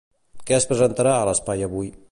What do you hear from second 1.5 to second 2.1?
Avui?